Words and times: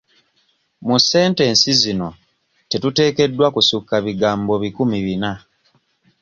Mu 0.87 0.95
sentensi 1.09 1.69
zino 1.81 2.09
tetuteekeddwa 2.69 3.47
kusukka 3.55 3.95
bigambo 4.05 4.53
bikumi 4.63 4.97
bina. 5.05 5.31